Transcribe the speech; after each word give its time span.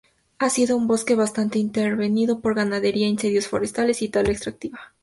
Ha 0.39 0.49
sido 0.49 0.77
un 0.77 0.87
bosque 0.87 1.13
bastante 1.13 1.59
intervenido 1.59 2.39
por 2.39 2.55
ganadería, 2.55 3.07
incendios 3.07 3.47
forestales 3.47 4.01
y 4.01 4.09
tala 4.09 4.31
extractiva. 4.31 4.79